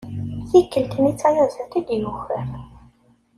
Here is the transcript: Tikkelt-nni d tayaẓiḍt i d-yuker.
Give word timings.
Tikkelt-nni 0.49 1.11
d 1.13 1.17
tayaẓiḍt 1.21 1.73
i 1.79 1.81
d-yuker. 1.87 2.47